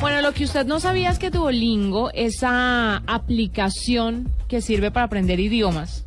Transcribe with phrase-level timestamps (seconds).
[0.00, 5.40] Bueno, lo que usted no sabía es que Duolingo, esa aplicación que sirve para aprender
[5.40, 6.04] idiomas,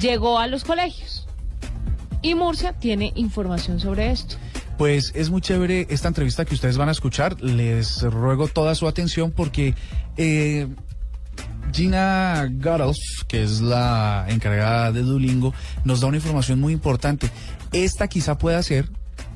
[0.00, 1.26] llegó a los colegios.
[2.22, 4.36] Y Murcia tiene información sobre esto.
[4.78, 7.40] Pues es muy chévere esta entrevista que ustedes van a escuchar.
[7.42, 9.74] Les ruego toda su atención porque
[10.16, 10.66] eh,
[11.72, 15.52] Gina Garos, que es la encargada de Duolingo,
[15.84, 17.30] nos da una información muy importante.
[17.72, 18.88] Esta quizá pueda ser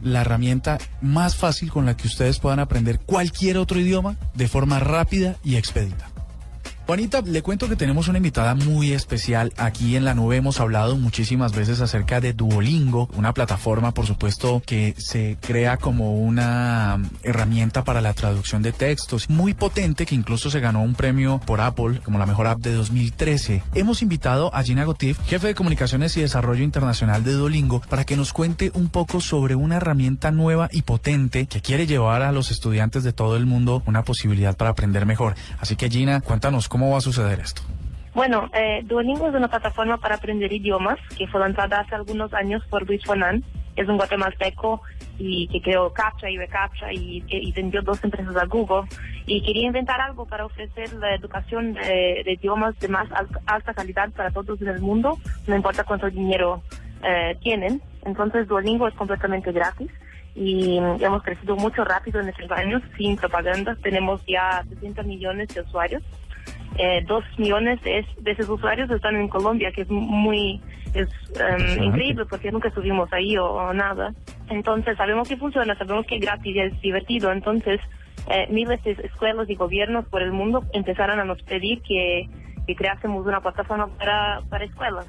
[0.03, 4.79] la herramienta más fácil con la que ustedes puedan aprender cualquier otro idioma de forma
[4.81, 6.09] rápida y expedita.
[6.91, 10.39] Juanita, le cuento que tenemos una invitada muy especial aquí en la nube.
[10.39, 16.17] Hemos hablado muchísimas veces acerca de Duolingo, una plataforma, por supuesto, que se crea como
[16.17, 21.41] una herramienta para la traducción de textos, muy potente, que incluso se ganó un premio
[21.47, 23.63] por Apple como la mejor app de 2013.
[23.77, 28.17] Hemos invitado a Gina Gotif, jefe de comunicaciones y desarrollo internacional de Duolingo, para que
[28.17, 32.51] nos cuente un poco sobre una herramienta nueva y potente que quiere llevar a los
[32.51, 35.37] estudiantes de todo el mundo una posibilidad para aprender mejor.
[35.61, 37.61] Así que Gina, cuéntanos cómo ¿Cómo va a suceder esto?
[38.15, 42.63] Bueno, eh, Duolingo es una plataforma para aprender idiomas que fue lanzada hace algunos años
[42.71, 43.45] por Luis Fonan.
[43.77, 44.81] Es un guatemalteco
[45.19, 48.89] y que creó CAPTCHA y ReCAPTCHA y, vendió dos empresas a Google
[49.27, 53.09] y quería inventar algo para ofrecer la educación de, idiomas de más
[53.45, 56.63] alta, calidad para todos en el mundo, no importa cuánto dinero
[57.03, 57.83] eh, tienen.
[58.07, 59.91] Entonces Duolingo es completamente gratis
[60.35, 63.77] y hemos crecido mucho rápido en estos años sin propaganda.
[63.83, 66.03] Tenemos ya 60 millones de usuarios
[66.77, 70.61] eh, dos millones de, esos usuarios están en Colombia, que es muy
[70.95, 71.09] es
[71.39, 74.13] em, increíble porque nunca estuvimos ahí o, nada.
[74.49, 77.33] Entonces sabemos que funciona, sabemos que es gratis y es divertido.
[77.33, 77.81] Entonces
[78.31, 82.29] eh, miles de escuelas y gobiernos por el mundo empezaron a nos pedir que,
[82.67, 85.07] que creásemos una plataforma para, para escuelas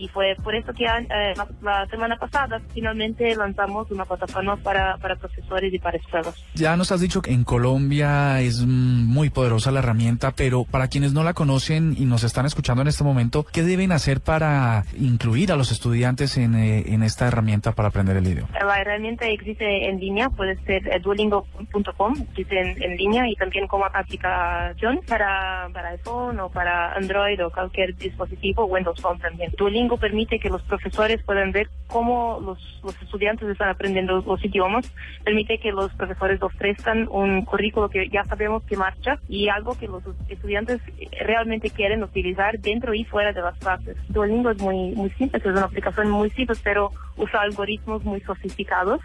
[0.00, 5.16] y fue por eso que eh, la, semana pasada finalmente lanzamos una plataforma para, para
[5.16, 6.34] profesores y para escuelas.
[6.54, 11.12] Ya nos has dicho que en Colombia es muy poderosa la herramienta, pero para quienes
[11.12, 15.52] no la conocen y nos están escuchando en este momento, ¿qué deben hacer para incluir
[15.52, 18.48] a los estudiantes en, eh, en esta herramienta para aprender el idioma?
[18.64, 23.84] La herramienta existe en línea, puede ser duolingo.com, existe en, en, línea y también como
[23.84, 29.52] aplicación para, para iPhone o para Android o cualquier dispositivo, Windows Phone también.
[29.58, 32.58] Duolingo permite que los profesores puedan ver cómo los,
[33.02, 34.90] estudiantes están aprendiendo los idiomas,
[35.24, 39.88] permite que los profesores ofrezcan un currículo que ya sabemos que marcha y algo que
[39.88, 40.80] los estudiantes
[41.20, 43.96] realmente quieren utilizar dentro y fuera de las clases.
[44.08, 49.00] Duolingo es muy, muy simple, es una aplicación muy simple, pero usa algoritmos muy sofisticados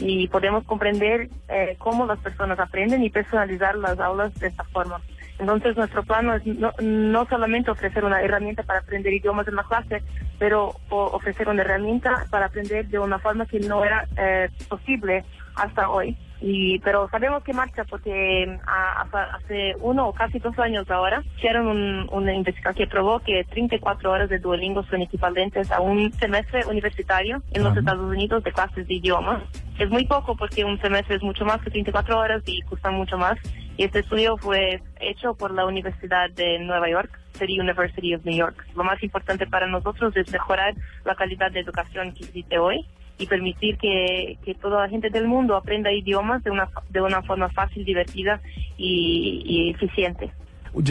[0.00, 5.00] y podemos comprender eh, cómo las personas aprenden y personalizar las aulas de esta forma.
[5.40, 9.64] Entonces nuestro plano es no, no, solamente ofrecer una herramienta para aprender idiomas en la
[9.64, 10.02] clase,
[10.38, 15.24] pero ofrecer una herramienta para aprender de una forma que no era eh, posible
[15.56, 16.16] hasta hoy.
[16.42, 22.08] Y, pero sabemos que marcha porque hace uno o casi dos años ahora hicieron un,
[22.10, 27.42] una investigación que probó que 34 horas de Duolingo son equivalentes a un semestre universitario
[27.52, 29.42] en los Estados Unidos de clases de idiomas.
[29.78, 33.18] Es muy poco porque un semestre es mucho más que 34 horas y cuesta mucho
[33.18, 33.38] más.
[33.80, 38.36] Y este estudio fue hecho por la Universidad de Nueva York, City University of New
[38.36, 38.66] York.
[38.76, 40.74] Lo más importante para nosotros es mejorar
[41.06, 42.84] la calidad de educación que existe hoy
[43.16, 47.22] y permitir que, que toda la gente del mundo aprenda idiomas de una, de una
[47.22, 48.42] forma fácil, divertida
[48.76, 50.30] y, eficiente.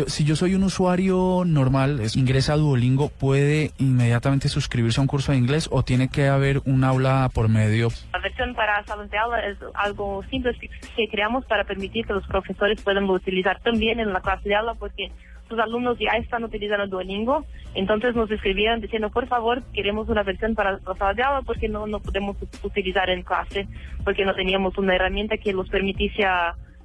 [0.08, 5.08] Si yo soy un usuario normal, es, ingresa a Duolingo, ¿puede inmediatamente suscribirse a un
[5.08, 7.90] curso de inglés o tiene que haber un aula por medio?
[8.14, 10.52] La versión para salas de aula es algo simple
[10.96, 14.74] que creamos para permitir que los profesores puedan utilizar también en la clase de aula
[14.76, 15.12] porque
[15.48, 20.54] sus alumnos ya están utilizando Duolingo, entonces nos escribían diciendo, por favor, queremos una versión
[20.54, 23.68] para la sala de aula porque no, no podemos utilizar en clase,
[24.04, 26.24] porque no teníamos una herramienta que los permitiese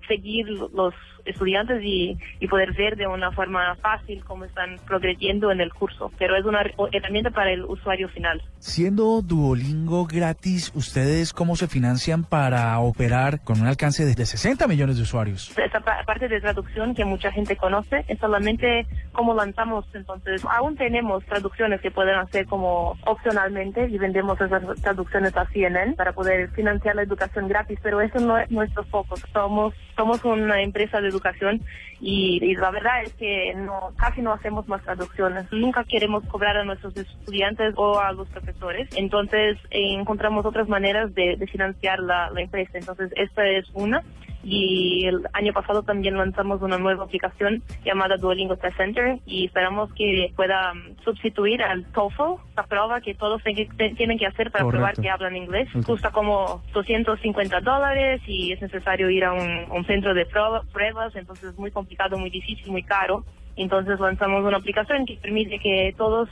[0.06, 0.94] seguir los
[1.24, 6.12] estudiantes y, y, poder ver de una forma fácil cómo están progrediendo en el curso,
[6.18, 8.42] pero es una herramienta para el usuario final.
[8.58, 14.96] Siendo Duolingo gratis, ¿ustedes cómo se financian para operar con un alcance de 60 millones
[14.96, 15.56] de usuarios?
[15.56, 21.24] Esta parte de traducción que mucha gente conoce es solamente cómo lanzamos, entonces aún tenemos
[21.24, 26.96] traducciones que pueden hacer como opcionalmente y vendemos esas traducciones a CNN para poder financiar
[26.96, 29.16] la educación gratis, pero eso no es nuestro foco.
[29.32, 31.62] Somos, somos una empresa de educación
[32.00, 35.50] y, la verdad es que no casi no hacemos más traducciones.
[35.52, 38.88] Nunca queremos cobrar a nuestros estudiantes o a los profesores.
[38.96, 42.78] Entonces eh, encontramos otras maneras de, financiar la, la, empresa.
[42.78, 44.02] Entonces esta es una.
[44.44, 49.92] Y el año pasado también lanzamos una nueva aplicación llamada Duolingo Test Center y esperamos
[49.94, 54.94] que pueda um, sustituir al TOEFL, la prueba que todos tienen que hacer para probar
[54.94, 55.68] que hablan inglés.
[55.86, 61.50] Cuesta como 250 dólares y es necesario ir a un, un centro de pruebas, entonces
[61.50, 63.24] es muy complicado, muy difícil, muy caro.
[63.56, 66.28] Entonces lanzamos una aplicación que permite que todos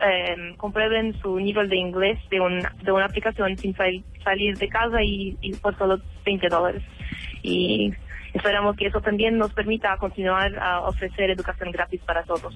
[0.00, 2.38] eh, comprueben su nivel de inglés de,
[2.82, 6.82] de una aplicación sin salir de casa y, por solo 20 dólares.
[7.42, 7.92] Y
[8.34, 12.54] esperamos que eso también nos permita continuar a ofrecer educación gratis para todos.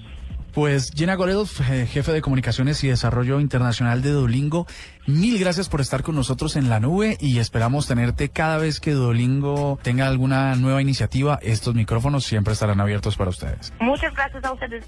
[0.53, 4.67] Pues Gina Goredo, jefe de comunicaciones y desarrollo internacional de Duolingo,
[5.07, 8.91] mil gracias por estar con nosotros en la nube y esperamos tenerte cada vez que
[8.91, 11.39] Duolingo tenga alguna nueva iniciativa.
[11.41, 13.73] Estos micrófonos siempre estarán abiertos para ustedes.
[13.79, 14.87] Muchas gracias a ustedes.